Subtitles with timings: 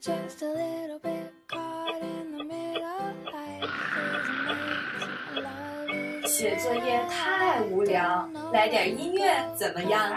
[0.00, 3.12] just a little bit caught in the middle.
[3.24, 10.12] Life is amazing, love is 写作业太无聊，来点音乐怎么样？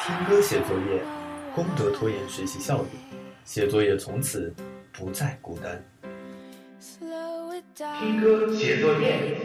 [0.00, 1.02] 听歌写作业，
[1.52, 2.90] 功德拖延学习效率，
[3.44, 4.54] 写作业从此
[4.92, 5.82] 不再孤单。
[6.80, 7.98] slow it down.
[7.98, 9.40] 听歌写作业。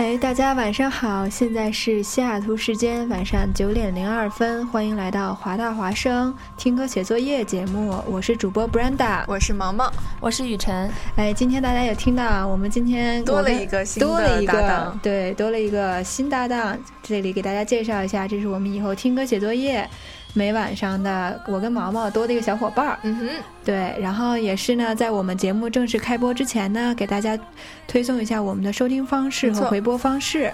[0.00, 9.22] 哎，大家晚上好，现在是西雅图时间晚上九点零二分，欢迎来到华大华声听歌写作业节目，我是主播 Brenda。
[9.26, 16.78] 我是毛毛，我是雨辰，哎，今天大家有听到啊，我们今天多了一个新的多了一个搭档对，多了一个新搭档。
[17.02, 19.86] 这里给大家介绍一下，这是我们以后听歌写作业
[20.32, 22.98] 每晚上的我跟毛毛多的一个小伙伴儿。
[23.02, 23.28] 嗯哼，
[23.64, 27.38] 对，然后也是呢，在我们节目正式开播之前呢，给大家
[27.86, 30.52] 推送一下我们的收听方式和回播方式。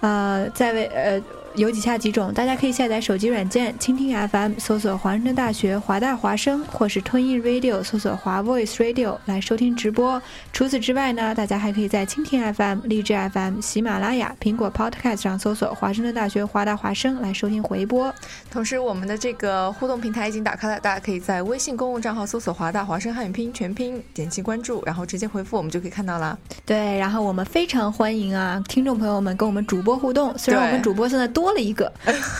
[0.00, 1.20] 呃，在为呃
[1.56, 10.20] 有以下几种，大家可以下载手机软件蜻蜓 FM，搜索华盛顿大学华大华声，或是 Twin Radio 搜索华 Voice Radio 来收听直播。
[10.52, 18.12] 除此之外呢，大家还可以在蜻蜓 FM、荔枝 FM、喜马拉雅、苹果 Podcast 上搜索华盛顿大学华大华声来收听回播。
[18.50, 26.36] 同时我们的这个互动平台已经打开了，大家可以在微信公共账号搜索“华大华声汉语拼音全拼”，点击关注，然后直接回复，我们就可以看到了。
[26.66, 30.36] 对，然后我们非常欢迎啊，听众朋友们跟我们主播互动。
[30.36, 31.92] 虽然我们主播现在多了一个，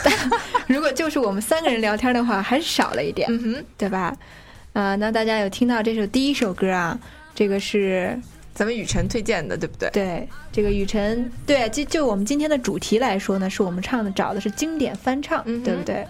[0.02, 0.12] 但
[0.66, 4.16] 如果就是我们三个人聊天的话，还是少了一点，嗯哼，对吧？
[4.72, 6.98] 呃，那大家有听到这首第一首歌啊？
[7.34, 8.19] 这个是
[8.55, 9.91] 咱们雨辰推荐的，对不对？
[9.91, 16.06] 对这个雨辰，对，就就我们今天的主题来说呢，是我们唱的找的是经典翻唱，嗯对不对？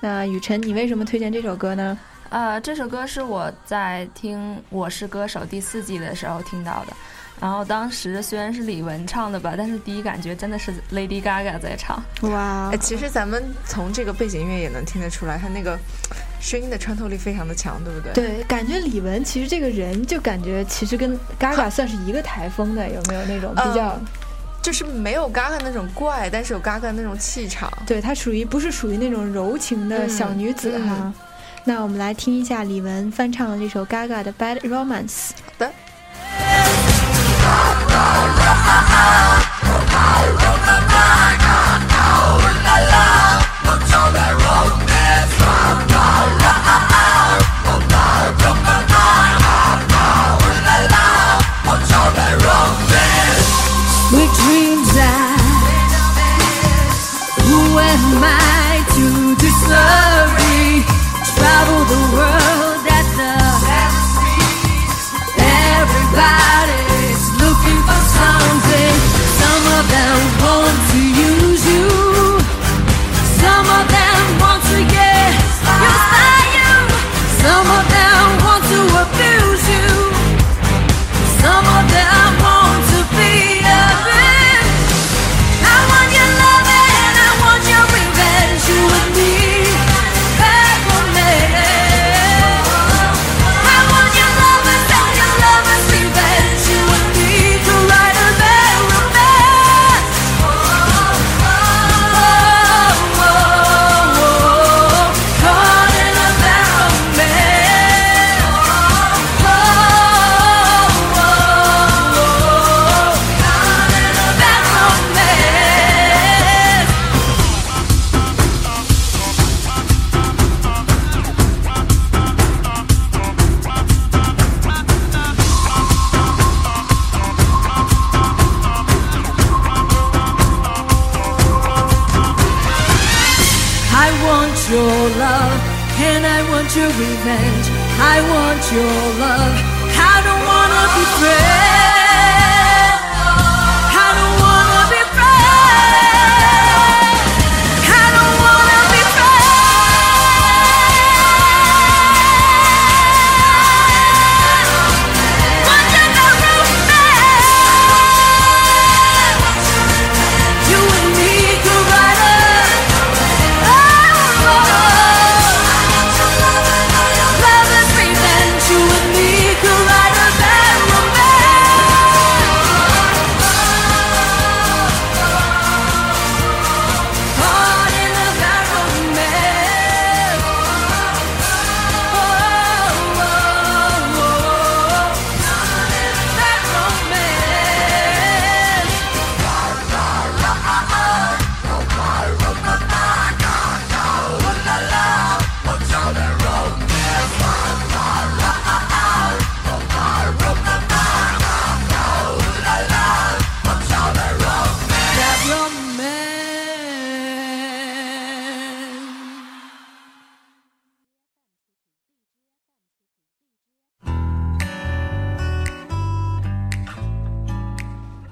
[0.00, 1.98] 那雨辰，你为什么推荐这首歌呢？
[2.30, 6.92] 呃，这首歌是我在听《我是歌手》第四季的时候听到的。
[7.40, 12.02] 然后当时虽然是李玟唱的吧，但是第一感觉真的是 Lady Gaga 在唱。
[12.22, 15.78] 哇哎，其实咱们从这个背景音乐也能听得出来，她那个
[16.40, 18.12] 声音的穿透力非常的强，对不对？
[18.12, 23.96] 对，感觉李玟其实这个人就感觉其实跟 Gaga 算是一个台风的，有没有那种比较？
[23.96, 24.06] 嗯
[24.60, 27.72] 就是没有 Gaga 那种怪，但是有 Gaga 那种气场。
[27.86, 30.96] 对，她属于不是属于那种柔情的小女子嗯哈。
[30.98, 31.14] 嗯
[31.64, 35.30] 那我们来听一下李玟翻唱的这首 Gaga 的《Bad Romance》。
[35.46, 35.72] 好的。
[43.68, 45.87] From the road, that's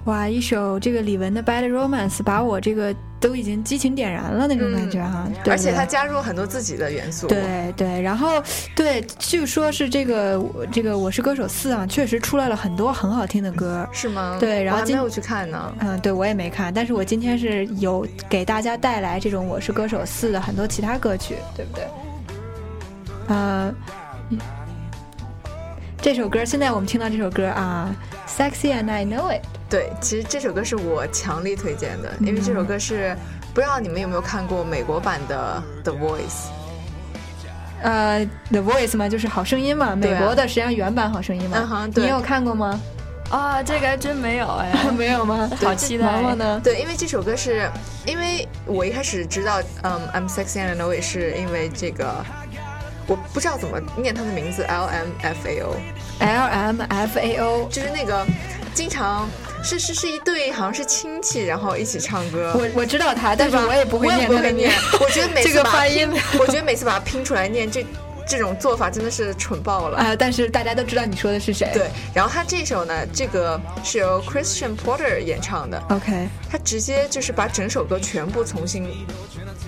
[0.06, 7.26] 哇，一首这个李玟的《Bad Romance》把我这个都已经激情点燃了那种感觉哈、对而且对他加入了很多自己的元素。
[7.26, 8.41] 对对，然后
[8.76, 13.85] 对，据说是这个这个《我是歌手四》啊，确实出来了很多很好听的歌。
[13.91, 14.37] 是吗？
[14.38, 15.75] 对然后今我还没有去看呢。
[15.81, 21.85] 嗯，对我也没看，但是我今天是有给大家带来这种《我是歌手四》的很多其他歌曲，对不对？
[23.26, 23.75] 呃，
[26.00, 27.93] 这首歌现在我们听到这首歌啊，
[28.31, 29.43] 《Sexy and I Know It》。
[29.69, 33.17] 对，其实这首歌是我强力推荐的，因为这首歌是
[33.53, 36.19] 不知道你们有没有看过美国版的《The Voice》。
[37.83, 38.21] 呃，
[38.51, 41.59] 《The Voice》嘛，就是好声音嘛，美国的实际上原版好声音嘛。
[41.61, 42.81] 嗯哼对你有看过吗？
[43.29, 45.51] 啊，这个还真没有哎， 没有吗？
[45.61, 46.61] 好期待毛毛呢？
[46.62, 47.69] 对，因为这首歌是
[48.07, 52.25] 因为我一开始知道，嗯，I'm sexy and I know it 是因为这个，
[53.09, 58.25] 我不知道怎么念它的名字，L M F A O，L M F A O，就是那个
[58.73, 59.29] 经常
[59.67, 62.55] 是是是一对好像是亲戚，然后一起唱歌。
[62.55, 64.73] 我我知道他，但是我也不会我也念不会念。
[65.01, 66.09] 我觉得每这个次把它发音
[66.39, 67.85] 我觉得每次把它拼出来念，这
[68.29, 69.99] 这种做法真的是蠢爆了。
[69.99, 71.69] 啊、但是大家都知道你说的是谁。
[71.75, 78.89] 对，然后他这首呢，这个是由 Christian Porter 演唱的，，OK，他直接就是把整首歌全部重新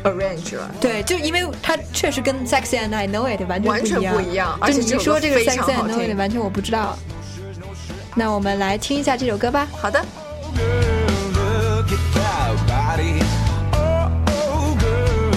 [0.05, 0.71] arrange 了。
[0.81, 6.97] 对，就因为他确实跟 Sexy and I Know It 完全完全不一样，而且你说这个非 Sexy 常 and 好 I Know It 听完全我不知道。
[8.19, 9.65] 那我们来听一下这首歌吧。
[9.71, 10.05] 好的
[10.57, 13.23] ，Look at that body.
[13.75, 15.31] Oh, oh, girl,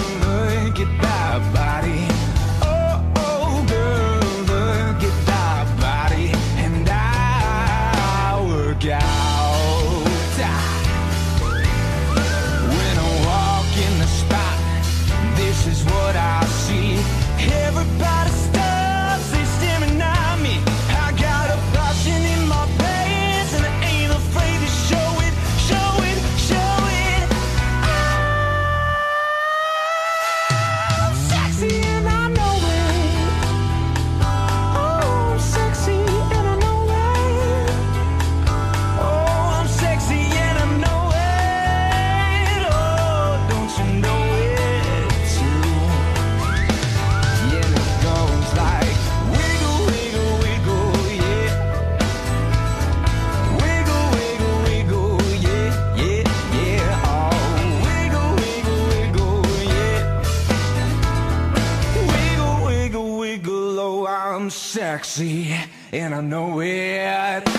[66.22, 67.50] I know it.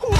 [0.00, 0.16] Whoa.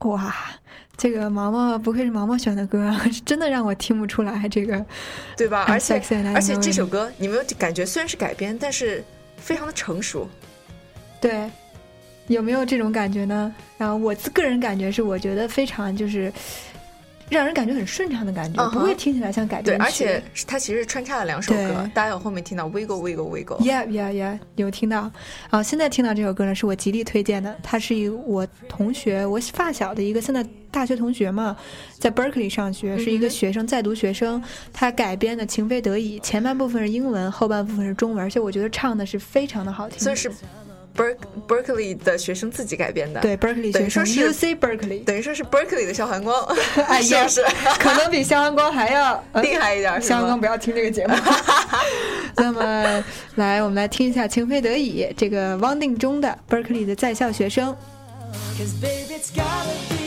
[0.00, 0.34] 哇，
[0.96, 4.84] 这个毛毛不愧是毛毛选的歌啊， 真的让我听不出来这个。
[5.36, 5.64] 对吧？
[5.68, 6.02] 而且
[6.34, 9.04] 而且这首歌，你们有感觉虽然是改编，但是
[9.36, 10.28] 非常的成熟。
[11.20, 11.48] 对，
[12.26, 13.54] 有没有这种感觉呢？
[13.78, 16.32] 然后我自个人感觉是，我觉得非常就是
[17.32, 19.84] 让人感觉很顺畅的感觉不会听起来像改对，编曲。
[19.84, 23.58] 而且它其实穿插了两首歌，大家有后面听到 wiggle wiggle wiggle。
[23.60, 25.10] Yeah, yeah, yeah，有听到。
[25.50, 27.56] 啊，现在听到这首歌呢，是我极力推荐的。
[27.62, 31.56] 它是一我同学，我发小的一个现在大学同学嘛，
[31.98, 34.42] 在 Berkeley 上学，是一个学生，在读学生。
[34.72, 39.98] 他改编的《情非得已》，前半部分是英文，后半部分是中文，而且我觉得唱的是非常的好听。
[39.98, 40.30] 所以是
[40.96, 41.16] Berk
[41.48, 43.20] Berkeley 的学生自己改编的。
[43.20, 46.42] 对 Berkeley 学生等于说是，UC Berkeley，等于说是 Berkeley 的肖寒光，
[46.88, 47.54] 哎呀是不是？
[47.78, 51.14] 可能比肖寒光还要、呃厉害一点肖寒光不要听这个节目。
[52.36, 53.04] 那么，
[53.36, 57.74] 来，我们来听一下《情非得已》这个汪定中的 Berkeley 的在校学生。
[58.58, 60.01] Cause baby, it's gotta be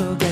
[0.00, 0.29] 的双手，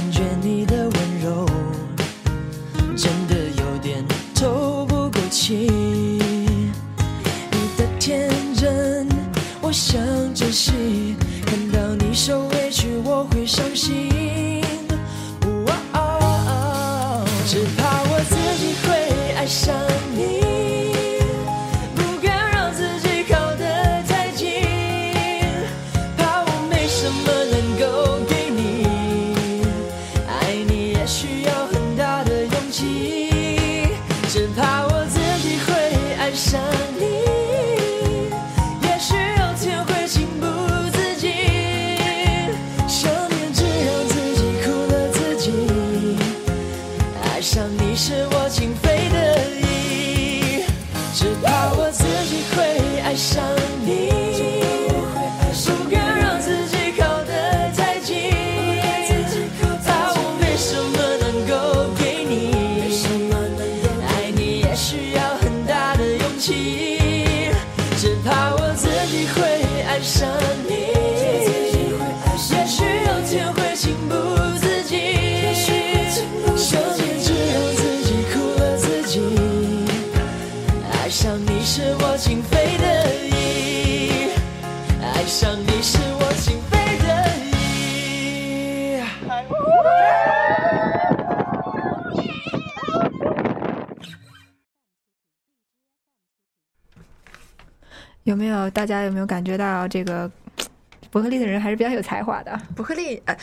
[98.70, 100.30] 大家有没有感觉到这个
[101.10, 102.60] 伯克利的人还是比较有才华的？
[102.76, 103.36] 伯克利，呃，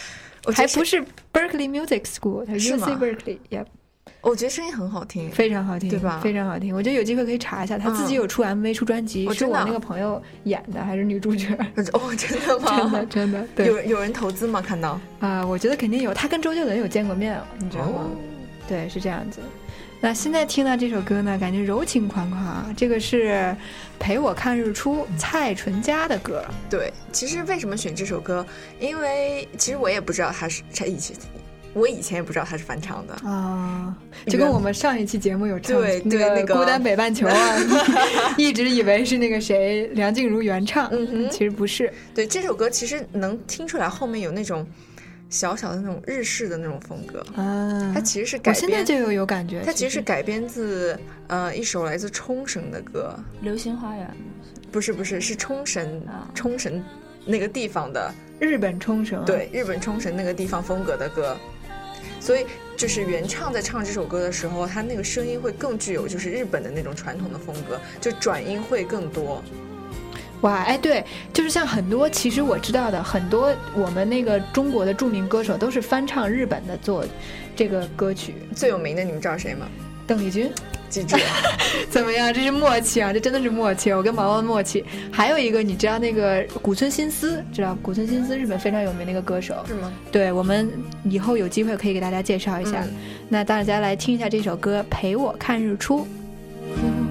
[0.45, 1.03] 我还不是
[1.33, 3.65] Berkeley Music School，它 UC Berkeley，也
[4.21, 5.29] 我觉得声音很好听。
[5.31, 11.47] 非常好听，对吧非常好听，我觉得有机会可以查一下，他自己嗯有出 MV、出专辑，是我那个朋友演的，还是女主角？
[11.93, 12.71] 哦，真的吗？
[12.79, 14.61] 真的真的，对有有人投资吗？
[14.61, 18.01] 看到啊、我觉得肯定有，他跟周杰伦有见过面，你知道吗？
[18.03, 18.09] 哦
[18.67, 19.39] 对，是这样子。
[20.05, 22.71] 那现在听到这首歌呢，感觉柔情款款啊。
[22.77, 23.31] 这个是
[23.97, 26.45] 《陪我看日出》蔡淳佳的歌。
[26.69, 28.45] 对，其实为什么选这首歌？
[28.79, 31.17] 因为其实我也不知道他是他以前，
[31.73, 33.15] 我以前也不知道他是翻唱的。
[33.27, 33.97] 啊，
[34.27, 37.57] 就跟我们上一期节目有唱对对那那个孤单北半球》啊，
[38.37, 41.91] 一直以为是那个谁梁静茹原唱，嗯哼其实不是。
[42.13, 44.63] 对，这首歌其实能听出来后面有那种
[45.29, 47.19] 小小的那种日式的那种风格。
[47.35, 54.09] 啊，它其实是改我现在编，就有有感觉，它其实是改编自呃一首来自冲绳的歌，流星花园，
[54.71, 56.83] 不是不是是冲绳啊冲绳
[57.25, 61.35] 那个地方的，日本冲绳、啊，对，日本冲绳那个地方风格的歌，
[62.19, 62.45] 所以
[62.77, 69.43] 就是原唱在唱这首歌的时候，他那个声音会更具有就是日本的那种传统的风格，就转音会更多。
[70.45, 77.03] 哇，哎，对，就是像很多其实我知道的很多我们那个中国的著名歌手都是翻唱日本的做
[77.55, 78.35] 这个歌曲。
[78.55, 79.67] 最有名的你们知道谁吗？
[80.05, 80.51] 邓丽君
[80.87, 81.23] 记住了，
[81.89, 82.31] 怎么样？
[82.31, 84.85] 这是默契啊，这真的是默契，我跟毛毛的默契。
[85.11, 89.55] 还有一个，你知道那个古村新司，知道古村新司日本非常有名的一个歌手。
[89.67, 89.91] 是吗？
[90.11, 90.71] 对我们
[91.05, 92.83] 以后有机会可以给大家介绍一下。
[92.83, 92.93] 嗯
[93.27, 96.01] 那大家来听一下这首歌《陪我看日出》。
[96.03, 97.04] 我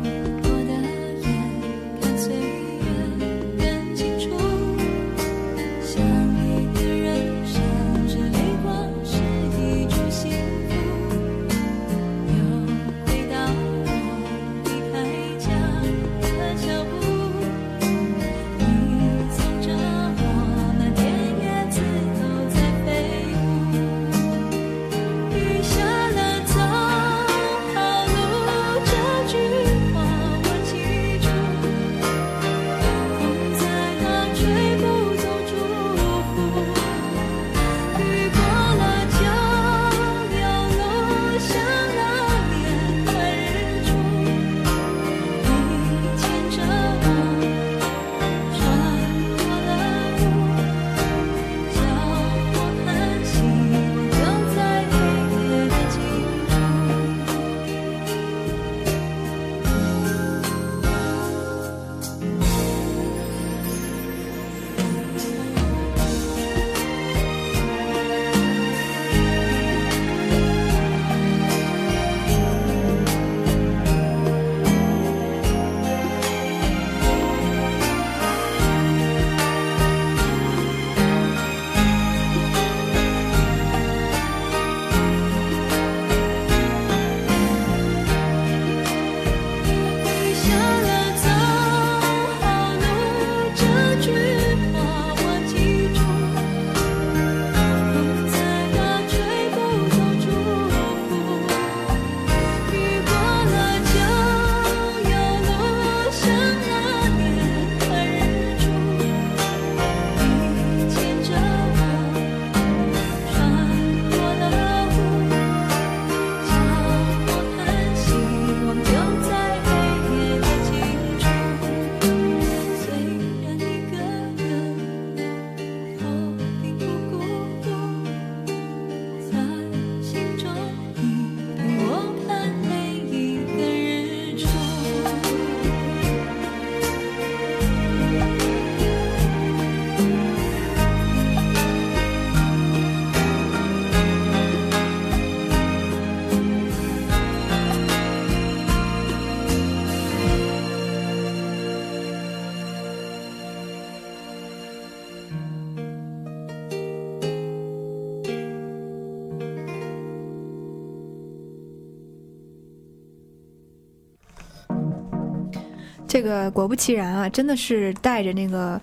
[166.25, 168.81] 个果不其然啊，真的是带着那个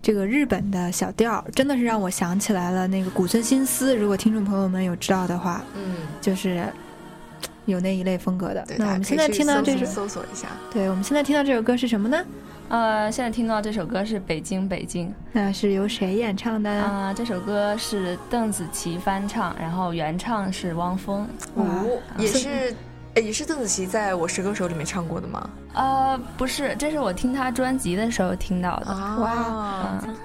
[0.00, 3.94] 这个日本的小调儿，真的是让我想起来了那个古村新司。
[3.94, 6.64] 如果听众朋友们有知道的话，嗯，就是
[7.66, 8.76] 有那一类风格的对。。
[8.78, 12.24] 那我们现在听到这首，搜搜索一下，对我们现在听到这首歌是什么呢？
[12.68, 16.68] 呃，现在听到这首歌是《北京北京》那是由谁演唱的？
[16.68, 21.28] 啊、这首歌是邓紫棋翻唱，然后原唱是汪峰。
[21.54, 22.74] 哇哦，也是，哎
[23.22, 25.50] 也是邓紫棋在我是歌手里面唱过的吗？
[25.74, 28.86] 呃，不是，这是我听她专辑的时候听到的。
[28.94, 30.16] 哇嗯，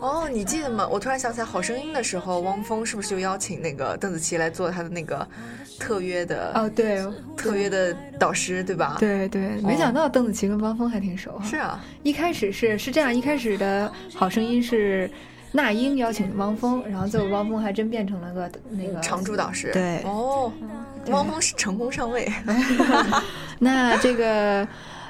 [0.00, 0.86] 哦，你记得吗？
[0.90, 5.26] 我突然想起来，《好声音》的时候，汪峰是不是就邀请那个邓紫棋来做他的那个
[5.78, 7.04] 特约的、哦，对
[7.36, 11.44] 特约的导师，对吧？，对对，没想到邓紫棋跟汪峰还挺熟哈。
[11.44, 15.10] 是啊，一开始是是这样，一开始的好声音是
[15.52, 19.70] 那英邀请汪峰，然后最后汪峰还真变成了个那个常驻导师。
[19.72, 20.52] 对哦，
[21.08, 22.30] 汪峰是成功上位。
[23.58, 24.66] 那这个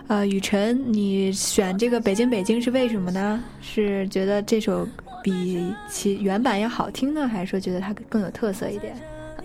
[0.07, 3.42] 呃，雨辰，你选这个《北京北京》是为什么呢？
[3.61, 4.88] 是觉得这首
[5.22, 8.96] 比其原版要好听呢，还是说觉得它更有特色一点？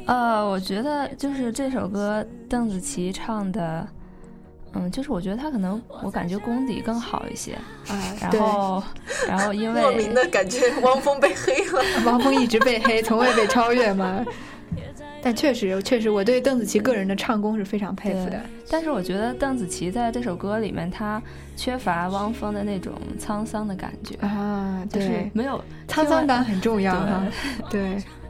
[0.06, 3.88] 呃，我觉得就是这首歌邓紫棋唱的，
[4.74, 7.54] 嗯，就是我觉得他可能我感觉功底更好一些。
[7.88, 8.84] 啊，然，后，
[9.28, 11.82] 然后因为莫名的感觉汪峰被黑了。
[12.06, 14.26] 汪峰一直被黑，从未被超越嘛。
[15.22, 18.42] 但确实，确实，我对邓紫棋个人的唱功是非常佩服的。
[18.70, 21.22] 但是我觉得邓紫棋在这首歌里面，她
[21.56, 27.24] 缺乏汪峰的那种沧桑的感觉，啊，就是对，没有沧桑感很重要哈。
[27.70, 27.98] 对。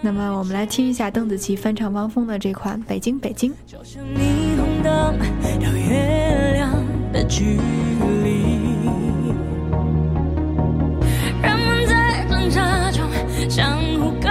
[0.00, 3.50] 那么我们来听一下邓紫棋翻唱汪峰的这款《北京北京》。
[3.66, 5.18] 就像霓虹灯
[5.60, 6.70] 到月亮
[7.12, 7.58] 的距
[8.22, 8.44] 离，
[11.42, 13.08] 人们在挣扎中
[13.48, 14.28] 相互告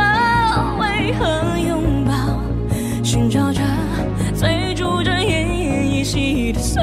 [0.80, 2.14] 慰和拥抱，
[3.04, 3.62] 寻找着
[4.36, 6.82] 追逐着奄奄一息的碎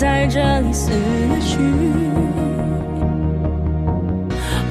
[0.00, 0.90] 在这里死
[1.42, 1.58] 去。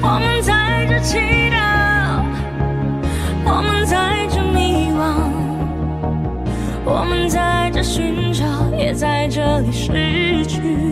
[0.02, 1.18] 我们在这祈
[1.52, 2.20] 祷，
[3.44, 5.30] 我们在这迷惘，
[6.84, 8.44] 我们在这寻找，
[8.76, 10.89] 也在这里失去。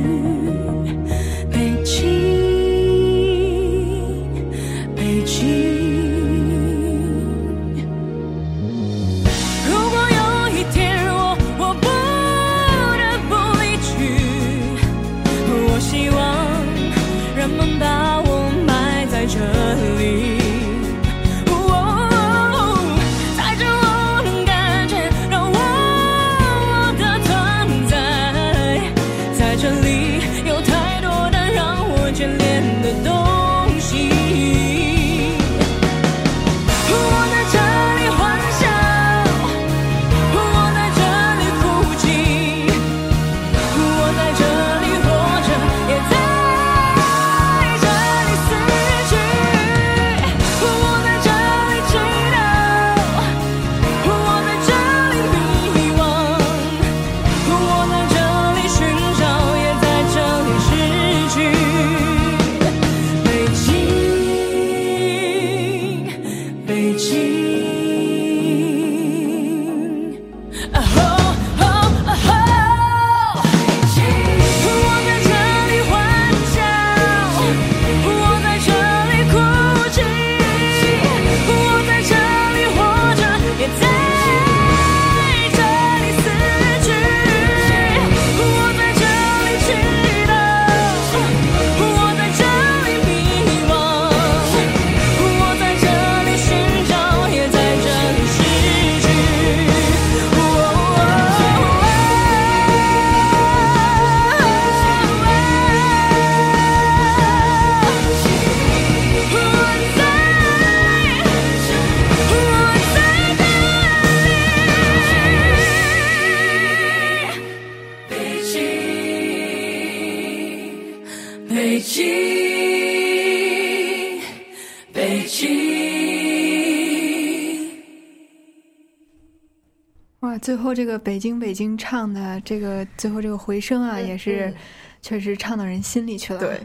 [130.79, 134.55] 这个北京北京唱的这个最后这个回声啊，也是
[135.03, 136.39] 确实唱到人心里去了。
[136.39, 136.61] 对，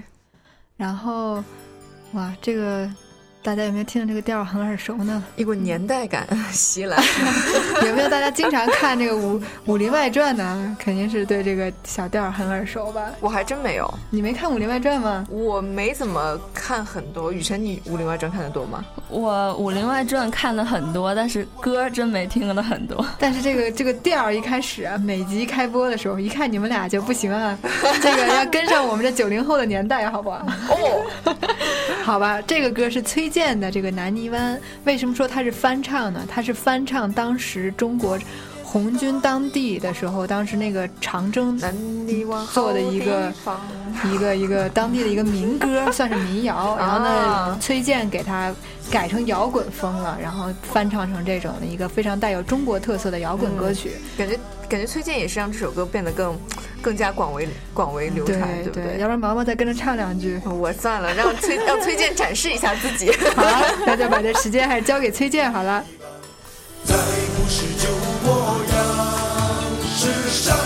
[0.77, 1.43] 然后，
[2.11, 2.87] 哇，这个
[3.43, 5.21] 大家有没有听到这个调儿很耳熟呢？
[5.35, 6.97] 一股年代感 袭来。
[7.85, 10.77] 有没有大家经常看这个武《武林外传》呢？
[10.79, 13.11] 肯定是对这个小调儿很耳熟吧？
[13.19, 15.25] 我还真没有，你没看《武林外传》吗？
[15.29, 17.33] 我没怎么看很多。
[17.33, 18.85] 雨辰，你《武林外传》看的多吗？
[19.09, 23.05] 我《武林外传》看的很多，但是歌真没听的很多。
[23.19, 27.57] 但是这个这个调儿一开始啊，每集开播的时候，一看你们俩就不行啊，
[28.01, 30.45] 这个要跟上我们这九零后的年代，好不好？
[30.69, 31.35] 哦，
[32.03, 34.55] 好吧，这个歌是崔建的这个《南泥湾》。
[34.85, 36.23] 为什么说它是翻唱呢？
[36.29, 38.19] 它是翻唱当时中国
[38.73, 41.71] 红军当地的时候，当时那个长征南
[42.07, 43.31] 泥湾做的一个
[44.11, 46.75] 一个一个当地的一个民歌， 算是民谣。
[46.79, 48.51] 然后呢啊，崔健给他
[48.89, 53.91] 改成摇滚风了，然后翻唱成这种的一个非常带有中国特色的摇滚歌曲。
[54.17, 56.35] 感觉感觉崔健也是让这首歌变得更
[56.81, 60.41] 更加广为广为流对传，对不对，要不然毛毛再跟着唱两句。
[60.45, 63.11] 我算了，让崔 让崔健展示一下自己。
[63.35, 65.83] 好了，那就把这时间还是交给崔健好了。
[70.03, 70.62] 是山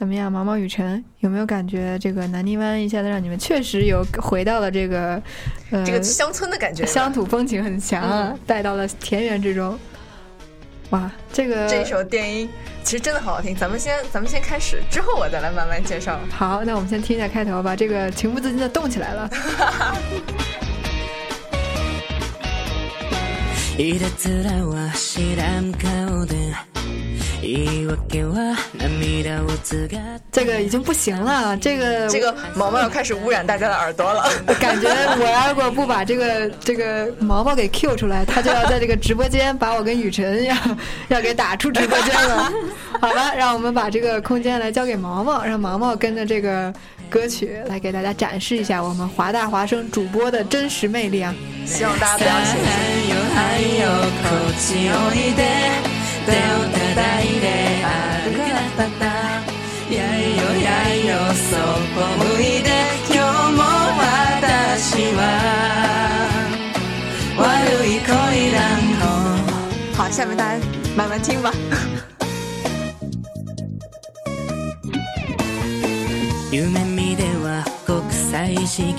[0.00, 5.22] 怎么样，毛毛雨辰有没有感觉这个南泥湾一下子让你们确实有回到了这个
[5.70, 9.78] 呃这个乡村的感觉，乡土风情很强啊，带到了田园之中。
[10.88, 12.48] 哇，这个这首电音
[12.82, 13.54] 其实真的好好听。
[13.54, 16.18] 咱们先咱们先开始，之后我再来慢慢介绍。
[16.30, 17.76] 好，那我们先听一下开头吧。
[17.76, 19.30] 这个情不自禁的动起来了。
[27.41, 34.29] いたずらは知らん顔で言い訳は涙をつがっ这个已经不行了，这个这个毛毛要开始污染大家的耳朵了。
[34.59, 40.55] 感觉我要如果不把这个这个毛毛给 Q 出来，他就要在这个直播间把我跟雨辰要
[41.09, 42.51] 要给打出直播间了。
[42.99, 46.73] 好吧，让我们把这个空间来交给毛毛，让毛毛跟着这个
[47.09, 51.33] 歌曲来给大家展示一下我们华大华生主播的真实魅力啊！
[51.65, 52.55] 希望大家不要嫌
[54.57, 55.98] 弃。
[56.30, 56.86] 手を叩
[57.26, 57.44] いて
[57.82, 59.04] 歩かったった
[59.92, 61.60] やいよやいよそっ
[61.94, 62.68] ぽ向いて
[63.08, 63.58] 今日も
[63.98, 65.18] 私は
[67.36, 67.42] 悪
[67.86, 68.08] い恋
[68.52, 68.56] だ
[69.00, 69.02] の
[69.96, 70.60] 好，下面大家
[70.96, 71.52] 慢慢听吧。
[76.52, 78.92] 夢見では国際式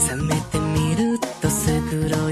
[0.00, 2.31] 覚めてみるとす黒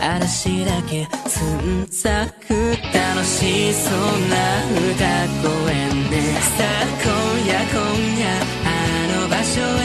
[0.00, 2.54] 嵐だけつんざく
[2.92, 3.92] 楽しそう
[4.28, 4.34] な
[4.64, 5.04] 歌
[5.42, 5.74] 声
[6.10, 6.40] ね。
[6.56, 7.08] さあ今
[7.46, 7.78] 夜今
[8.18, 8.24] 夜
[8.64, 8.68] あ
[9.20, 9.84] の場所へ。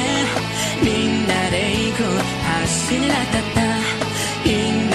[0.81, 1.55] みんなで
[1.89, 2.25] 行こう。
[2.45, 4.94] 走りなかった。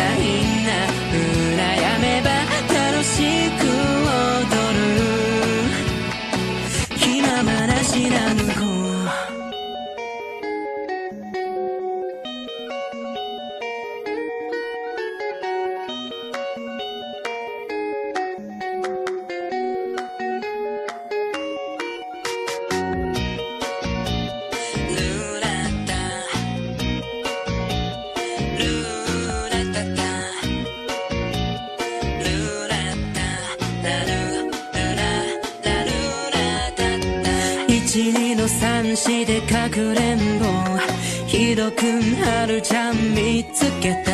[39.71, 40.47] くれんぼ
[41.27, 44.11] 一井戸くん春ちゃん見つけた。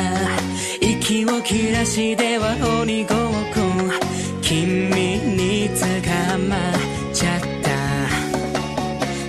[0.81, 3.19] 息を切らしては鬼ごっ
[3.55, 3.61] こ
[4.43, 6.75] 君に捕まっ
[7.13, 7.71] ちゃった。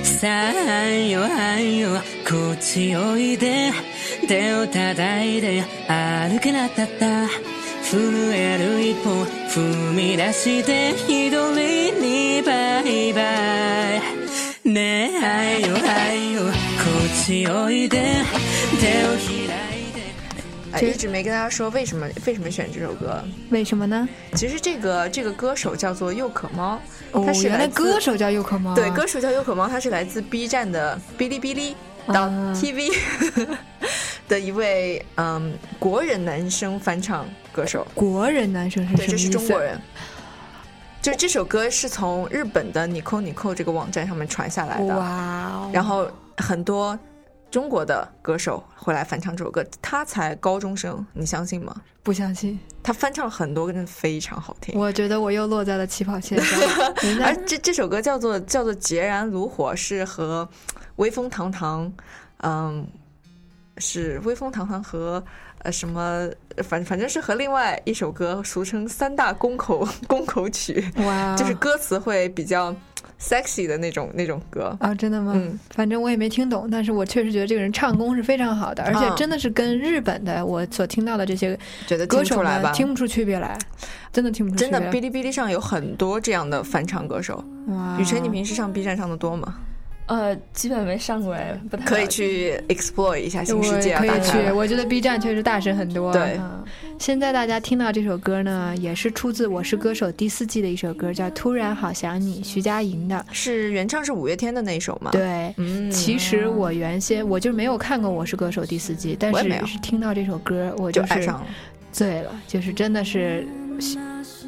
[0.03, 2.01] さあよあよ。
[2.27, 3.71] こっちおいで。
[4.27, 7.27] 手を叩いて歩けなかった。
[7.83, 13.21] 震える一歩踏み出して一人にバイバ
[14.13, 14.16] イ。
[20.81, 23.21] 一直没跟大家说为什么为什么选这首歌。
[23.49, 24.07] 为什么呢？
[24.33, 26.79] 其实这个这个歌手叫做佑可猫，
[27.11, 28.75] 哦他，是原来歌手叫佑可猫啊。
[28.75, 31.75] 对，歌手叫佑可猫，他是来自 B 站的哔哩哔哩
[32.07, 32.95] 到啊 TV
[34.29, 37.85] 的一位嗯国人男生翻唱歌手。
[37.93, 39.29] 国人男生是对，这是？
[39.29, 39.79] 中国人。
[41.01, 45.05] 就这首歌是从日本的 Nico Nico 这个网站上面传下来的，哇
[45.53, 45.69] 哦！
[45.73, 46.05] 然后
[46.37, 46.97] 很多
[47.49, 49.65] 中国的歌手会来翻唱这首歌。
[49.81, 51.75] 他才高中生，你相信吗？
[52.03, 54.79] 不相信，他翻唱很多，真的非常好听。
[54.79, 56.59] 我觉得我又落在了起跑线上。
[57.21, 60.47] 而这这首歌叫做叫做《孑然炉火》，是和
[60.95, 61.91] 威风堂堂，
[62.37, 62.87] 嗯，
[63.77, 65.21] 是威风堂堂和
[65.59, 66.29] 呃什么，
[66.63, 72.73] 反反正是和另外一首歌，俗称三大公口公口曲，哇，就是歌词会比较
[73.19, 74.75] sexy 的那种那种歌。
[74.79, 75.33] 啊，真的吗？
[75.35, 82.71] 嗯反正我也没听懂，但是我确实觉得这个人唱功是非常好的，而且啊真的是跟日本的我所听到的这些觉得歌手来吧？
[82.71, 83.57] 听不出区别来，
[84.11, 87.43] 真的听不出真的，哔哩哔哩上有很多这样的翻唱歌手。
[87.67, 89.55] 哇，雨辰，你平时上 B 站上的多吗？
[90.07, 93.99] 呃，基本没上过哎，不太可以去 explore 一下新我世界啊！
[93.99, 96.11] 可以去，我觉得 B 站确实大神很多。
[96.11, 96.63] 对嗯
[96.99, 103.23] 现在大家听到这首歌呢，也是出自《我是歌手》第四季的一首歌，叫《突然好想你》，徐佳莹的。
[103.31, 111.45] 是原唱是五月天的那首吗？，对，嗯，其实我原先我就没有看过《我是歌手》第四季，但是是听到这首歌，我就是爱上了。
[111.91, 113.47] 醉了，就是真的是，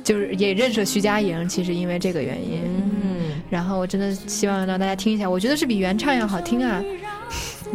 [0.09, 2.61] 就是也认识了徐佳莹，其实因为这个原因。
[3.03, 6.83] 嗯，然后我真的希望让大家听一下，我觉得是比原唱要好听啊。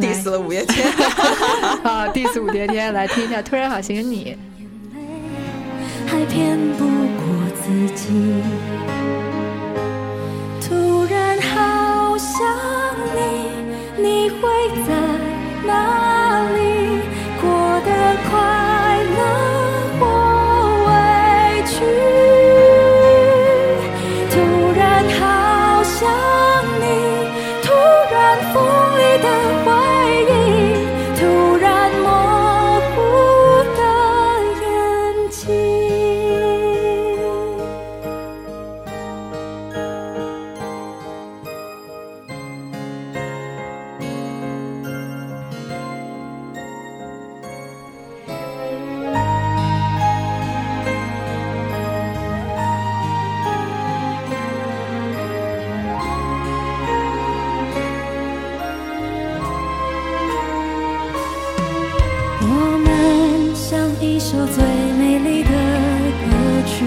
[0.01, 0.85] diss 了五月天。
[1.85, 4.35] 啊，diss 五月天，来听一下《突然好想你》。
[6.11, 7.25] 还骗不过
[7.63, 8.43] 自己。
[10.59, 12.35] 突然好想
[13.15, 14.41] 你，你会
[14.85, 14.91] 在
[15.65, 16.99] 哪里？
[17.39, 17.49] 过
[17.85, 17.89] 得
[18.29, 18.64] 快
[64.35, 64.65] 首最
[64.99, 66.83] 美丽的歌曲，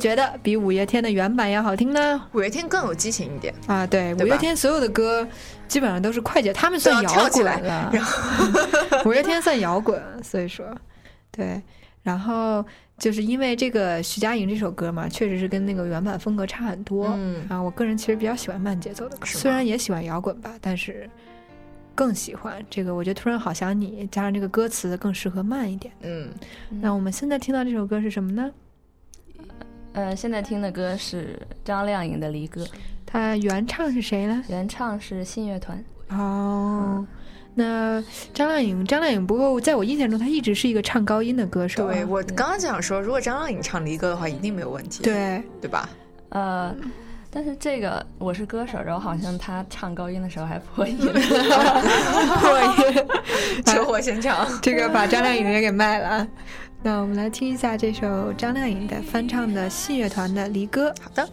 [0.00, 2.20] 觉得比五月天的原版要好听呢？
[2.32, 5.26] 五月天更有激情一点，啊，对，对五月天所有的歌
[5.68, 8.46] 基本上都是快节，他们算摇起来滚了，然后
[9.06, 10.66] 五月天算摇滚，所以说，
[11.30, 11.62] 对，
[12.02, 12.64] 然后
[12.98, 17.14] 就是因为这个徐佳莹这首歌嘛，确实是跟那个原版风格差很多。
[17.16, 21.08] 嗯啊，我个人其实比较喜欢慢节奏的歌，虽然也喜欢摇滚吧，但是
[21.94, 22.94] 更喜欢这个。
[22.94, 25.92] 我觉得突然好想你，加上这个歌词更适合慢一点。
[26.02, 26.28] 嗯，
[26.80, 28.50] 那我们现在听到这首歌是什么呢？
[29.92, 32.62] 呃，现在听的歌是张靓颖的《离歌》，
[33.04, 34.42] 它原唱是谁呢？
[34.48, 35.82] 原唱是信乐团。
[36.10, 37.04] 哦，
[37.54, 41.92] 那张靓颖，张靓颖不过在我印象中，她一直是一个唱高音的歌手啊。
[41.92, 45.88] 对我刚刚想说，如果张靓颖唱离歌的话，一定没有问题，对，对吧？
[46.28, 46.72] 呃，
[47.28, 50.96] 但是这个我是歌手，然后好像他唱高音的时候还破音。
[52.40, 56.28] 破音， 车祸现场，这个把张靓颖也给卖了啊。
[56.82, 60.90] 那我们来听一下这首张靓颖的翻唱的信乐团的《离歌》。
[61.02, 61.28] 好的，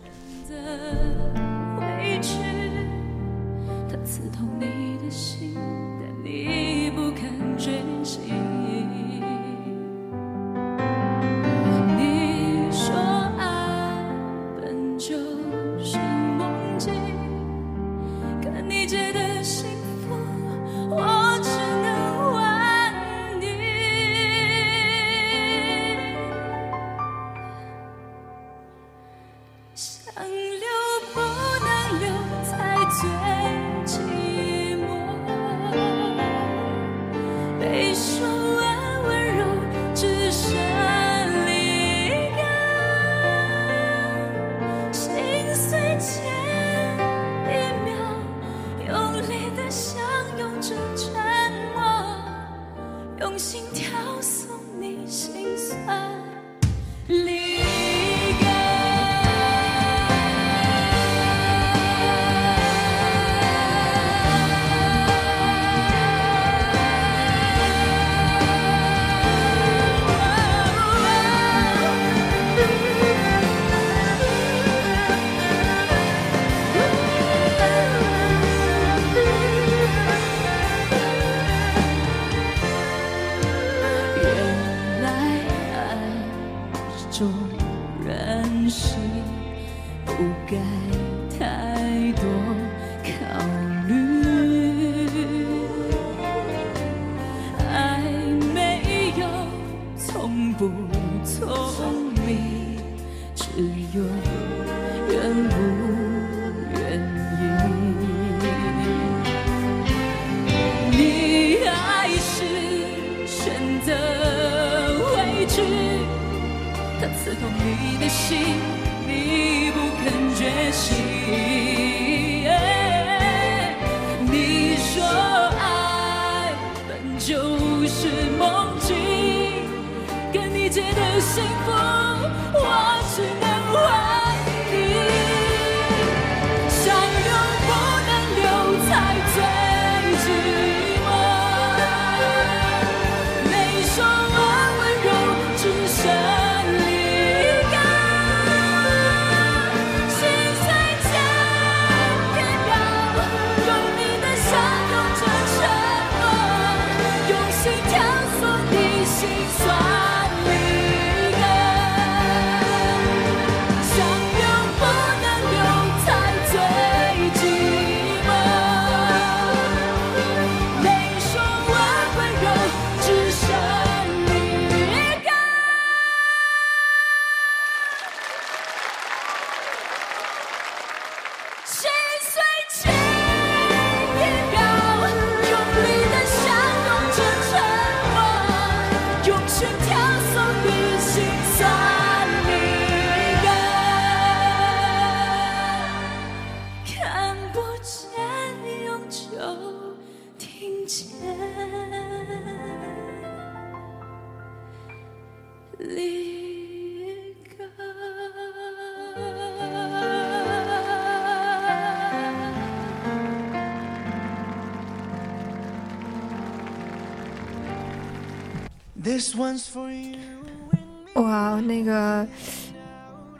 [221.15, 222.27] 哇，那个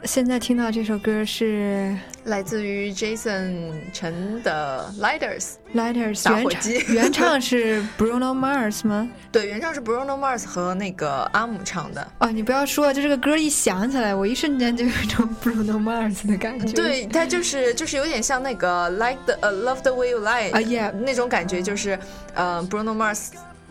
[0.04, 9.08] 现在听到这首歌是来自于 Jason 陈的 Lighters，Lighters 原唱打火机，原唱是 Bruno Mars 吗？
[9.30, 12.06] 对，原唱是 Bruno Mars 和那个阿姆唱的。
[12.18, 16.72] 哦，你不要说，就这个歌一响起来，我一瞬间就有一种 Bruno Mars 的感觉。
[16.72, 21.98] 对，它就是就是有点像那个 Like the 呃 Love the Way You Lie 啊，Yeah 那种感觉，就是
[22.34, 23.28] 呃 Bruno Mars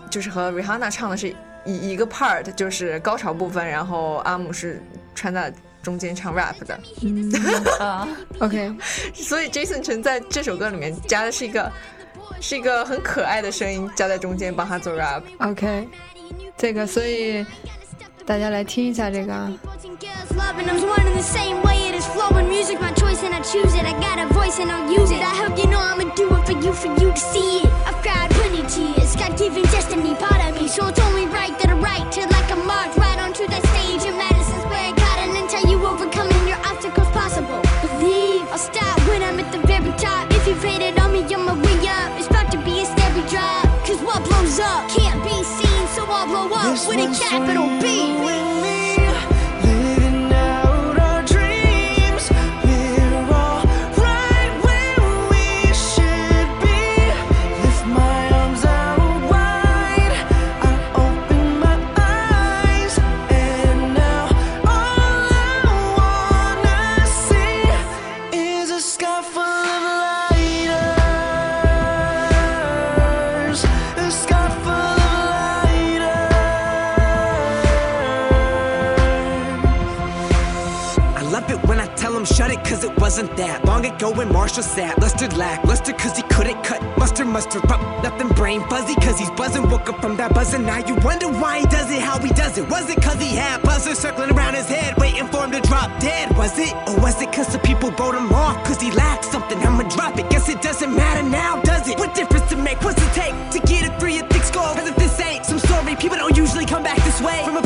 [0.09, 1.35] 就是和 Rihanna 唱的是
[1.67, 4.81] 一一个 part，就是高潮部分，然后阿姆是
[5.13, 5.53] 穿在
[5.83, 7.31] 中间唱 rap 的，嗯
[7.79, 8.07] 啊
[8.39, 8.73] ，，OK，
[9.13, 11.71] 所以 Jason 陈在这首歌里面加的是一个
[12.41, 15.21] 是一个很可爱的声音加在中间帮他做 rap。
[15.39, 15.87] OK，
[16.57, 17.45] 这个，所以
[18.25, 19.51] 大家来听一下这个啊。
[19.99, 21.89] Girls loving, I'm one in the same way.
[21.89, 23.83] It is flowing music, my choice, and I choose it.
[23.83, 25.21] I got a voice and I'll use it.
[25.21, 27.71] I hope you know I'ma do it for you, for you to see it.
[27.87, 28.26] I've cried
[28.67, 30.67] plenty tears, God given destiny, part of me.
[30.67, 34.07] So it's only right that I write to like a march right onto that stage
[34.07, 37.61] in Madison Square Garden and tell you overcoming your obstacles possible.
[37.81, 40.31] Believe I'll stop when I'm at the very top.
[40.31, 42.19] If you've hated on me, on my way up.
[42.19, 43.63] It's about to be a steady drop.
[43.85, 47.67] Cause what blows up can't be seen, so I'll blow up This with a capital
[47.81, 48.56] B.
[84.57, 87.81] ago when Marshall sat luster cause he couldn't cut mustard mustard up.
[88.03, 89.69] Nothing brain fuzzy cause he's buzzing.
[89.69, 90.65] Woke up from that buzzing.
[90.65, 92.69] Now you wonder why he does it how he does it.
[92.69, 95.99] Was it cause he had buzzers circling around his head waiting for him to drop
[95.99, 96.35] dead?
[96.37, 98.63] Was it or was it cause the people wrote him off?
[98.65, 100.29] Cause he lacked something I'ma drop it.
[100.29, 101.97] Guess it doesn't matter now does it?
[101.99, 102.81] What difference to make?
[102.81, 105.59] What's it take to get a three a thick skull cause if this ain't some
[105.59, 107.41] story people don't usually come back this way.
[107.45, 107.61] From a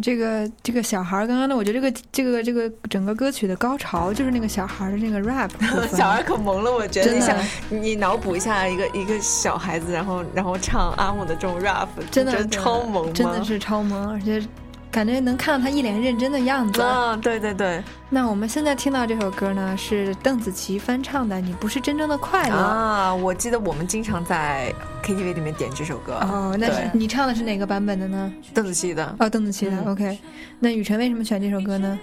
[0.00, 5.50] 啊，这个这个小孩儿刚刚的，我觉得这个这个这个整个歌曲的高潮就是那个小孩儿的那个 rap
[5.94, 7.06] 小孩可萌了，我觉得。
[7.06, 13.12] 真的你想，你脑补一下一个一个小孩子，然后然后唱阿姆的这种 rap，真的超萌？
[13.12, 14.42] 真的是超萌，而且
[14.90, 16.82] 感觉能看到他一脸认真的样子。
[16.82, 22.56] 啊，对对对那我们现在听到这首歌呢，是邓紫棋翻唱的《你不是真正的快乐》。
[22.58, 23.14] 啊！
[23.14, 24.74] 我记得我们经常在
[25.04, 26.14] KTV 里面点这首歌。
[26.14, 28.32] 哦，那是你唱的是哪个版本的呢？
[28.52, 29.14] 邓紫棋的。
[29.20, 29.72] 哦，邓紫棋的。
[29.72, 30.18] 嗯 OK，
[30.58, 31.98] 那雨辰为什么选这首歌呢？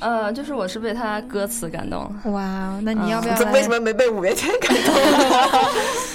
[0.00, 2.30] 呃，就是我是被他歌词感动了。
[2.32, 3.52] 哇，那你要不要来？
[3.52, 4.94] 为什么没被五月天感动？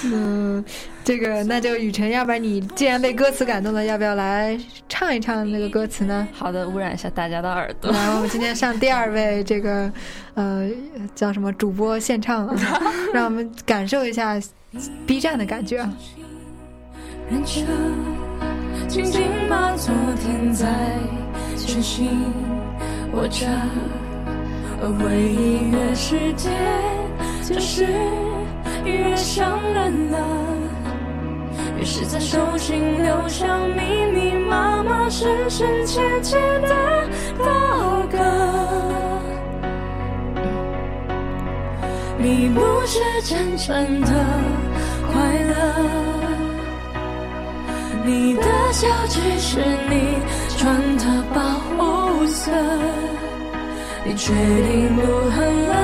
[0.12, 0.64] 嗯，
[1.04, 4.58] 这个那就雨辰，要不然你既然被歌词感动了，要不要来
[4.88, 6.26] 唱一唱那个歌词呢？
[6.32, 7.90] 好的，污染一下大家的耳朵。
[7.90, 9.90] 来，我们今天上第二位 这个
[10.34, 10.68] 呃
[11.14, 12.54] 叫什么主播献唱了，
[13.12, 14.40] 让我们感受一下
[15.06, 15.92] B 站的感觉啊。
[17.30, 17.64] 认真，
[18.86, 20.66] 紧紧把昨天在
[21.56, 22.10] 全心
[23.16, 23.46] 握着，
[24.82, 26.52] 而回忆越是甜，
[27.42, 27.86] 就是
[28.84, 30.18] 越伤人了。
[31.78, 33.80] 越是在手心留下密
[34.12, 37.08] 密麻麻、深深浅浅的
[37.38, 37.44] 刀
[38.10, 38.18] 割。
[42.18, 44.12] 你不是真正的
[45.12, 45.54] 快乐。
[48.06, 48.42] 你的
[48.72, 50.18] 笑只是你
[50.58, 51.40] 穿的保
[51.70, 52.50] 护色，
[54.06, 55.74] 你决定不恨了，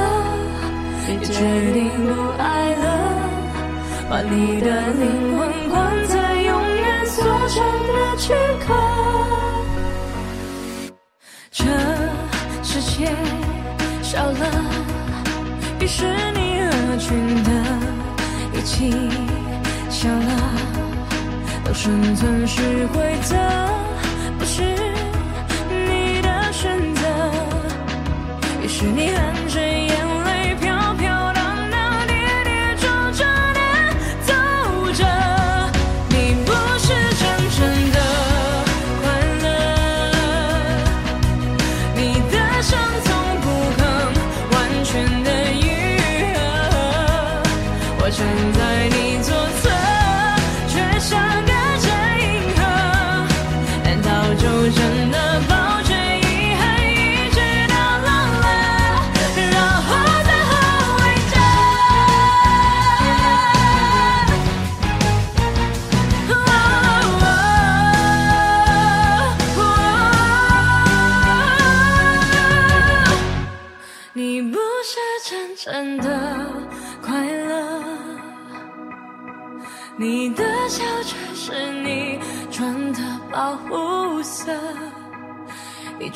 [1.09, 2.85] 也决定不爱了，
[4.11, 8.35] 把你的灵魂关在永远锁上的躯
[8.67, 8.75] 壳。
[11.51, 11.65] 这
[12.63, 13.11] 世界
[14.03, 14.45] 少了，
[15.81, 16.05] 于是
[16.35, 17.51] 你合群的
[18.53, 18.93] 一起
[19.89, 20.31] 笑了。
[21.65, 23.37] 都生存是规则，
[28.83, 29.70] 于是你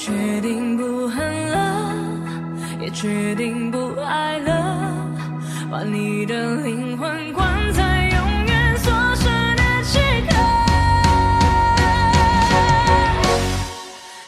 [0.05, 1.83] 决定不恨了，
[2.79, 4.95] 也决定不爱了，
[5.71, 9.99] 把你的灵魂关在永远锁上的躯
[10.29, 10.37] 壳。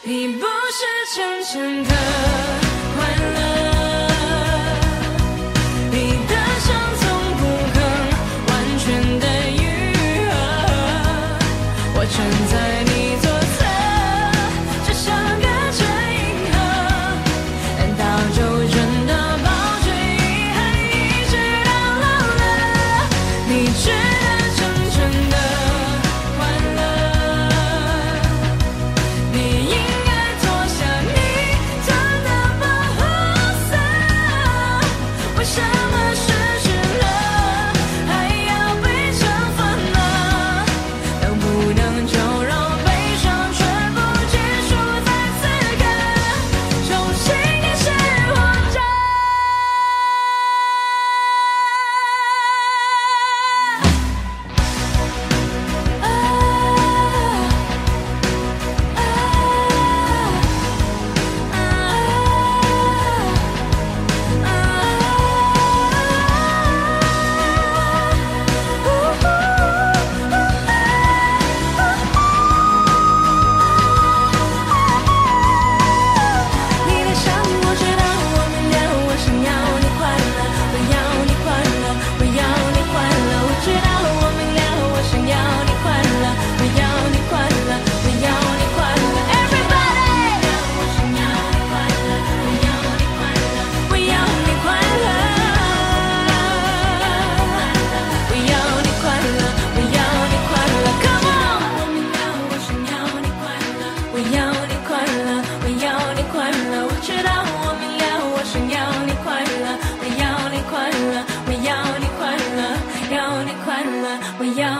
[0.01, 0.83] 你不是
[1.15, 1.85] 真正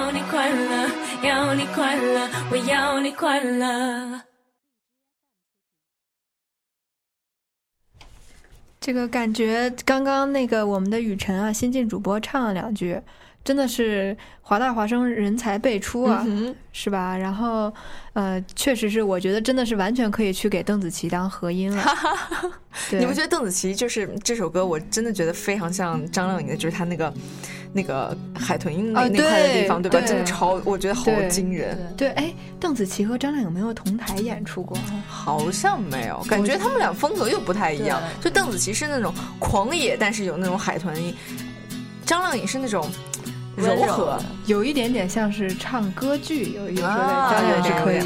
[0.07, 0.89] 要你快乐，
[1.21, 4.21] 要你快乐，我要你快乐。
[8.79, 13.01] 这个感觉，刚刚那个我们的雨辰啊，新晋主播唱了两句，
[13.47, 17.15] 真的是华大华生人才辈出啊，嗯是吧？
[17.15, 17.73] 然后，
[18.11, 21.81] 呃，确实是，我觉得真的是完全可以去给邓紫棋当和音了。
[22.91, 24.65] 对你不觉得邓紫棋就是这首歌？
[24.65, 27.13] 我真的觉得非常像张靓颖的，就是她那个
[27.71, 29.97] 那个海豚音那、啊那块的地方，对吧？
[30.01, 31.77] 对真的超，我觉得好惊人。
[31.95, 35.03] 对，哎，邓紫棋和张靓颖没有同台演出过啊？
[35.07, 38.01] 好像没有，感觉他们俩风格又不太一样。
[38.19, 41.13] 就邓紫棋是那种狂野，但是有那种海豚音；
[42.05, 42.85] 张靓颖是那种
[43.57, 44.17] 柔和。
[44.45, 47.99] 有一点点像是唱歌剧，有有时候啊张靓颖是可以。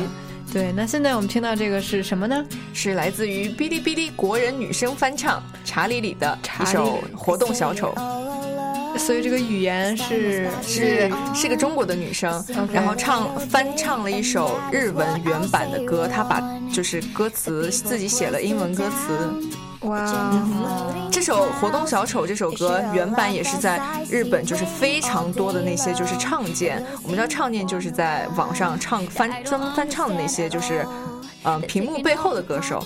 [0.51, 2.43] 对，那现在我们听到这个是什么呢？
[2.73, 7.93] 是来自于哔哩哔哩国人女声翻唱《查理里》的一首《活动小丑》。
[8.97, 12.43] 所以这个语言是是是个中国的女生
[12.73, 19.17] 然后唱翻唱了一首日文原版的歌，她把就是歌词自己写了英文歌词。
[19.81, 20.05] 哇，
[21.11, 30.85] 这首《活动小丑》这首歌原版也是在日本，就是非常多的那些就是唱见，我们知道唱见就是在网上唱翻专门翻唱的那些就是，
[31.43, 32.85] 呃，屏幕背后的歌手。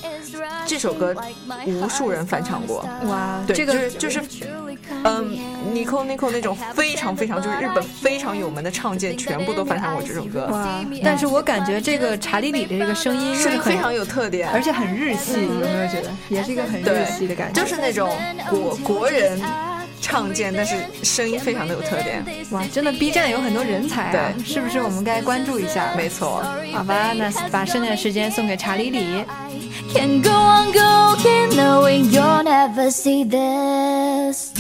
[0.68, 1.16] 这首歌
[1.68, 4.22] 无数人翻唱过，哇，对，这个就是就是，
[5.04, 5.38] 嗯
[5.72, 16.10] ，Nico Nico 那种非常非常就是日本非常有名的唱见，全部都翻唱过这首歌，哇，但是我感觉这个查理里的这个声音是非常有特点，而且很日系，有没有觉得？
[16.30, 18.12] 也是一个很日系的感觉，就是那种
[18.50, 19.40] 国国人
[20.06, 22.24] 唱见，但是声音非常的有特点。
[22.52, 25.96] 哇，真的 B 站有很多人才啊，对是不是我们该关注一下？
[25.98, 29.26] 没错，好吧，那把剩下的时间送给查理里。
[29.92, 34.52] Can go on going, knowing you'll never see this.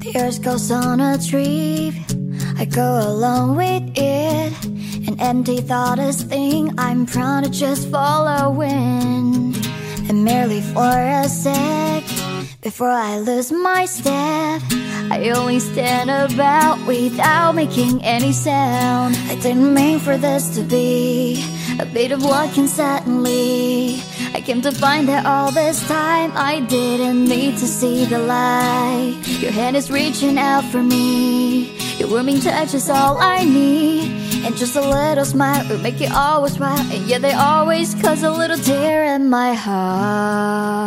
[0.00, 1.94] Tears goes on a trip.
[2.56, 4.52] I go along with it.
[5.14, 9.54] An empty thoughtless thing I'm proud to just follow in.
[10.08, 12.02] And merely for a sec,
[12.60, 14.60] before I lose my step,
[15.12, 19.16] I only stand about without making any sound.
[19.28, 21.44] I didn't mean for this to be
[21.78, 24.02] a bit of luck, and suddenly
[24.34, 29.20] I came to find that all this time I didn't need to see the light.
[29.38, 31.78] Your hand is reaching out for me.
[31.98, 34.23] Your warming touch is all I need.
[34.44, 36.78] And just a little smile will make it always right.
[36.92, 40.84] And yeah, they always cause a little tear in my heart.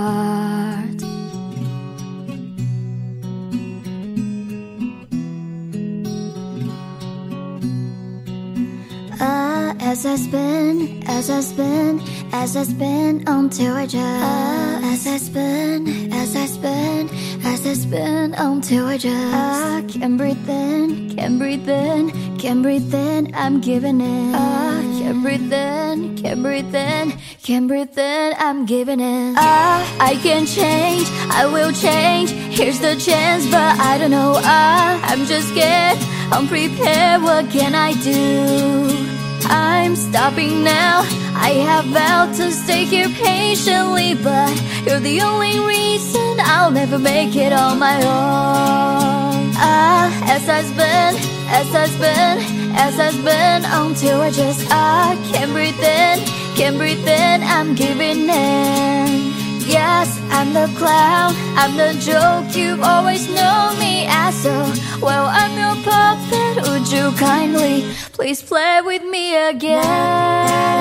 [9.19, 11.99] Ah, as I spin, as I spin,
[12.31, 13.95] as I spin until I just.
[13.97, 17.09] Ah, as I spin, as I spin,
[17.47, 19.33] as I spin until I just.
[19.33, 23.33] Ah, can't breathe in, can't breathe in, can't breathe in.
[23.33, 24.35] I'm giving in.
[24.35, 28.33] Ah, can't breathe in, can't breathe in, can't breathe in.
[28.37, 29.35] I'm giving in.
[29.37, 31.07] Ah, I can change,
[31.41, 32.29] I will change.
[32.57, 34.33] Here's the chance, but I don't know.
[34.43, 35.97] Ah, I'm just scared,
[36.31, 37.21] unprepared.
[37.23, 39.16] What can I do?
[39.49, 41.01] I'm stopping now.
[41.33, 44.51] I have vowed to stay here patiently, but
[44.85, 49.53] you're the only reason I'll never make it on my own.
[49.55, 51.11] Ah, as I spin,
[51.47, 56.19] as I spin, as I've spin until I just ah can't breathe in,
[56.55, 57.43] can't breathe in.
[57.43, 59.07] I'm giving in.
[59.67, 64.35] Yes, I'm the clown, I'm the joke you've always known me as.
[64.43, 64.51] So,
[65.01, 66.63] well, I'm your puppet.
[66.69, 67.83] Would you kindly
[68.13, 70.77] please play with me again?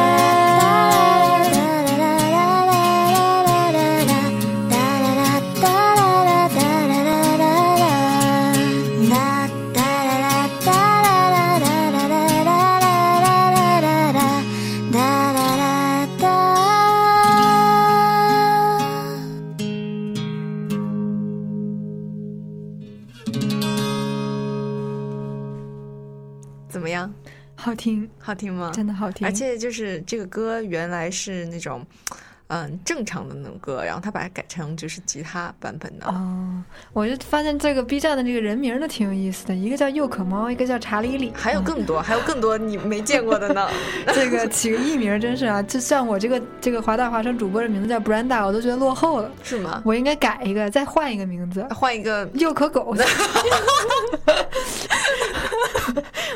[27.67, 28.71] 好听，好听吗？
[28.73, 31.85] 真的好听，而且就是这个歌原来是那种，
[32.49, 36.07] 嗯，正常的那种歌，然后他把它改成就是吉他版本的。
[36.07, 43.69] 哦，我就发现这个 B 站的这个人名都挺有意思的，一个叫幼可猫，一个叫查理里，还有更多， 还有更多你没见过的呢。
[44.15, 49.83] 这个起个艺名真是啊， 就像我这个这个华大华生主播的名字叫 Branda，我都觉得落后了，是吗？
[49.85, 52.95] 我应该改一个，再换一个名字，换一个幼可狗。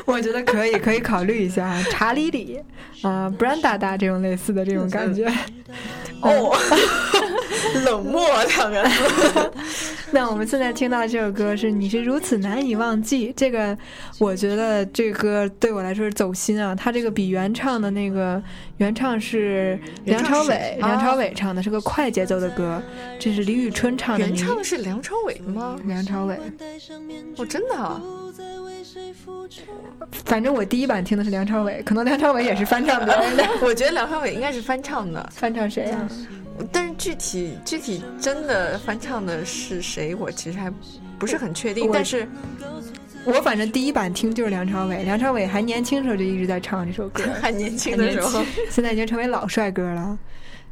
[0.05, 2.59] 我觉得可以，可以考虑一下啊，查理里，
[3.01, 5.31] 啊、b r a n d a 大这种类似的这种感觉。
[6.21, 6.55] 哦，
[7.85, 9.51] 冷漠两个字。
[10.13, 13.77] 那我们现在听到的这首歌是《你是如此难以忘记》，这个
[14.19, 16.75] 我觉得这歌对我来说是走心啊。
[16.75, 18.41] 它这个比原唱的那个
[18.77, 22.81] 原唱是梁朝伟，梁朝伟唱的是个快节奏的歌，
[23.17, 24.25] 这是李宇春唱的。
[24.25, 25.79] 原你唱是梁朝伟吗？
[25.85, 26.37] 梁朝伟，
[27.37, 28.01] 哦，真的啊。
[30.25, 33.47] 反正我第一版听的是梁朝伟，可能梁朝伟也是翻唱别人的。
[33.61, 36.09] 我觉得梁朝伟应该是翻唱的，翻唱谁啊？
[36.71, 40.71] 但是具体具体真的翻唱的是谁，我其实还
[41.17, 41.89] 不是很确定。
[41.91, 42.27] 但是
[43.23, 50.17] 我反正第一版听就是梁朝伟，梁朝伟还年轻时候就一直在唱这首歌， 还年轻的时候，现在已经成为老帅哥了。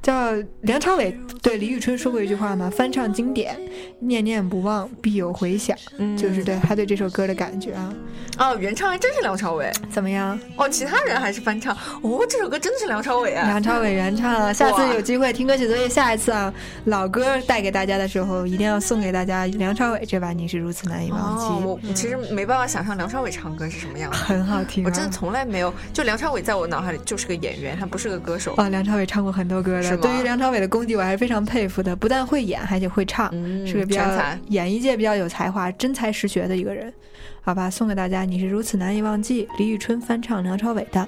[0.01, 3.59] 叫梁朝伟对李宇春说过一句话嘛，翻唱经典，
[3.99, 7.93] 念念不忘，必有回响，嗯就是对他对这首歌的感觉啊。
[8.37, 9.69] 哦，原唱还真是梁朝伟。
[9.91, 10.39] 怎么样？
[10.55, 11.75] 哦，其他人还是翻唱。
[12.01, 13.45] 哦，这首歌真的是梁朝伟啊！
[13.47, 16.53] 梁朝伟原唱啊，下次有机会听歌写作业，下一次啊，
[16.85, 24.17] 老歌带给大家的时候，一定要送给大家梁朝伟这把你是如此难以忘记，哦，我其实没办法想象梁朝伟唱歌是什么样的。
[24.17, 24.87] 很好听、啊。
[24.87, 28.53] 我真的从来没有，就梁朝伟在我脑海里就是个演员，他不是个歌手。
[28.55, 29.88] 啊，梁朝伟唱过很多歌的。
[29.89, 34.03] 是对于梁朝伟的功底，我还是非常佩服的，不但会演，而且会唱，嗯是个比较
[34.47, 36.93] 演艺界比较有才华、真才实学的一个人。
[37.41, 41.07] 好吧，送给大家，你是如此难以忘记，李宇春翻唱梁朝伟的。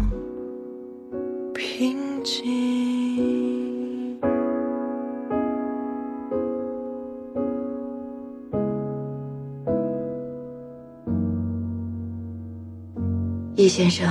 [13.81, 14.07] 先生，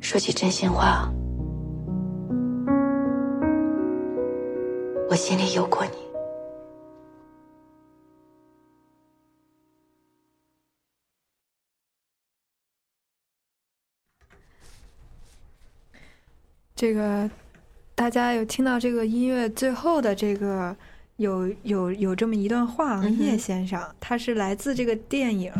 [0.00, 1.08] 说起真心话，
[5.08, 5.92] 我心里有过你。
[16.74, 17.30] 这个
[17.94, 20.76] 大家有听到这个音乐最后的这个
[21.18, 25.52] 有有有这么一段话啊，嗯叶先生，他是来自这个电影《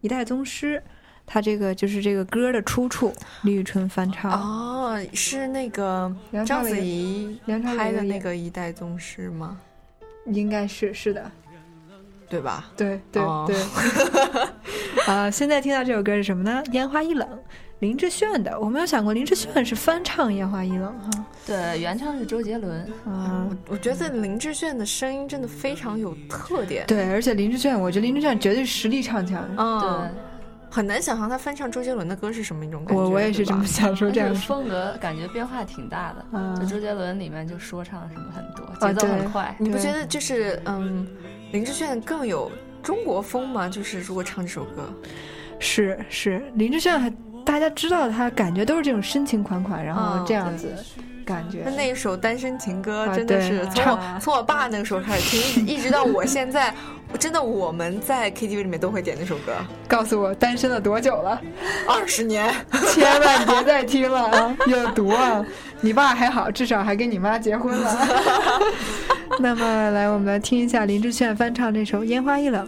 [0.00, 0.78] 一代宗师》，
[1.26, 3.12] 他这个就是这个歌的出处，
[3.42, 4.32] 李宇春翻唱。
[4.32, 6.14] 哦，是那个
[6.46, 9.58] 章子怡梁朝伟拍的那个《一代宗师》吗？
[10.26, 11.30] 应该是是的，
[12.28, 12.70] 对吧？
[12.76, 13.56] 对对、哦对。
[15.06, 16.62] 啊、现在听到这首歌是什么呢？
[16.70, 17.28] 烟花易冷，
[17.80, 18.58] 林志炫的。
[18.60, 21.26] 我没有想过林志炫是翻唱《烟花易冷》哈。
[21.44, 22.88] 对，原唱是周杰伦。
[23.04, 26.86] 啊、我觉得林志炫的声音真的非常有特点。
[26.86, 29.44] 对，而且林志炫，我觉得林志炫绝对实力唱强。
[29.56, 29.90] 嗯，对，
[30.72, 33.02] 很难想象他翻唱周杰伦的歌是什么一种感觉。
[33.02, 34.56] 我我也是这么想说，这样但是说。
[34.56, 36.24] 风格感觉变化挺大的。
[36.32, 39.54] 嗯就周杰伦里面就说唱什么很多，啊节奏很对快。
[39.58, 41.06] 你不觉得就是嗯，
[41.52, 42.50] 林志炫更有
[42.82, 43.68] 中国风吗？
[43.68, 44.90] 就是如果唱这首歌，
[45.58, 47.12] 是是，林志炫还
[47.44, 50.74] 大家知道他，感觉都是这种深情款款，然后嗯这样子
[51.22, 51.70] 感觉那。
[51.72, 56.74] 那一首《单身情歌》啊真的是从我从我爸那个时候开始听，一直一直到我现在，
[57.18, 59.52] 真的我们在 KTV 里面都会点那首歌，
[59.88, 61.40] 告诉我单身了多久了？
[61.88, 62.54] 二十年。
[62.92, 65.44] 千万别再听了啊，有毒啊！
[65.80, 68.08] 你爸还好，至少还跟你妈结婚了。
[69.40, 72.66] 那么，来，我们来听一下林志炫翻唱这首《烟花易冷》。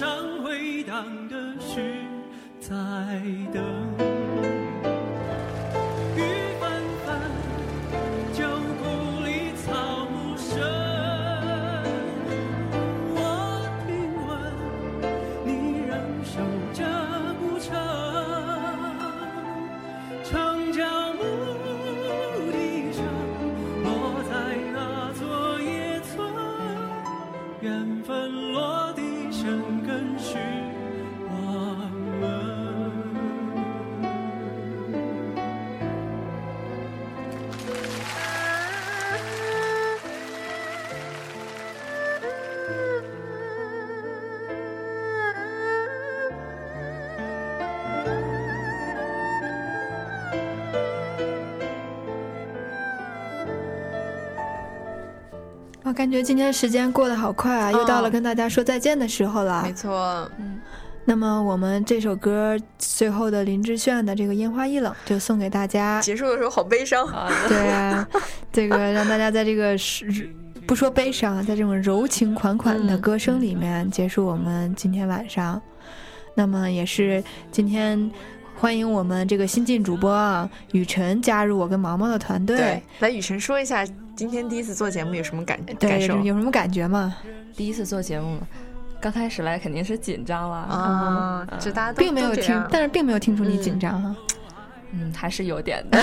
[0.00, 1.92] 上回荡的是
[2.58, 2.72] 在
[3.52, 3.79] 等。
[55.90, 59.60] 我感觉今天时间过得好快啊，又到了嗯跟大家说再见的时候了。
[59.64, 60.60] 没错，嗯
[61.04, 66.00] 那么我们这首歌最后的林志炫的这个《烟花易冷》就送给大家。
[66.00, 67.28] 结束的时候好悲伤啊。
[67.48, 68.08] 对啊，
[68.52, 70.30] 这个让大家在这个是
[70.64, 75.60] 不说悲伤啊，在这种柔情款款的歌声里面结束我们今天晚上。
[76.36, 77.20] 那么也是
[77.50, 78.08] 今天
[78.54, 82.56] 欢迎我们这个新晋主播啊，雨辰加入我跟毛毛的团队。
[82.56, 83.84] 对，来雨辰说一下
[84.20, 87.16] 今天第一次做节目有什么感对，感受有什么感觉吗？
[87.56, 88.38] 第一次做节目，
[89.00, 94.14] 刚开始来肯定是紧张了啊嗯这大家都并没有听但是并没有听出你紧张哈、
[94.92, 95.98] 嗯，还是有点的。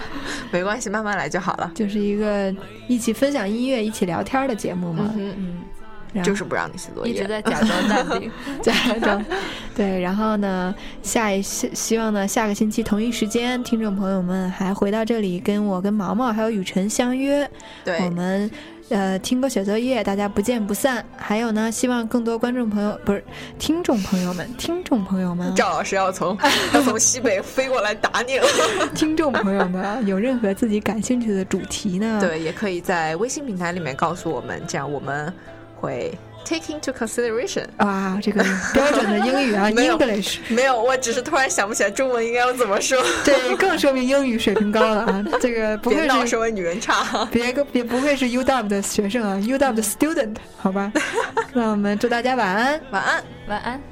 [0.52, 1.72] 没关系，慢慢来就好了。
[1.74, 2.54] 就是一个
[2.88, 5.10] 一起分享音乐、一起聊天的节目嘛。
[5.16, 5.62] 嗯嗯，
[6.22, 8.30] 就是不让你写作业，一直在假装淡定。
[8.62, 9.24] 假装
[9.74, 17.48] 对，然后呢，下一希希望呢，下个星期同一时间，听众朋友们还回到这里，跟我跟毛毛还有雨辰相约，
[17.84, 18.50] 对我们。
[18.88, 21.02] 呃，听歌写作业，大家不见不散。
[21.16, 23.24] 还有呢，希望更多观众朋友不是
[23.58, 26.36] 听众朋友们，听众朋友们， 赵老师要从
[26.74, 28.46] 要从西北飞过来打你了。
[28.94, 32.18] 听众朋友们，有任何自己感兴趣的主题呢？
[32.20, 35.32] 对，也可以在微信平台里面告诉我们，这样我们
[35.82, 37.64] 会 take into consideration。
[37.76, 43.02] 啊，这个标准的英语啊， English，没有，我只是突然想不起来中文应该要怎么说。
[43.24, 45.24] 这更说明英语水平高了啊！
[45.40, 47.26] 这个不别愧是说我女人差。
[47.32, 50.92] 别个别不愧是 UW 的学生啊，UW 的 student，好吧？
[51.52, 53.91] 那我们祝大家晚安，晚安，晚安。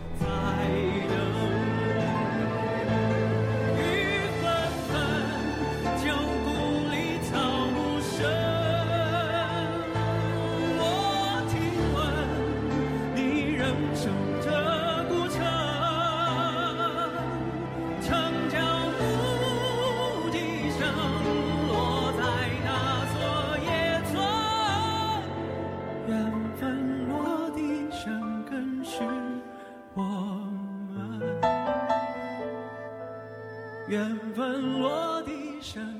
[33.91, 36.00] 缘分落地生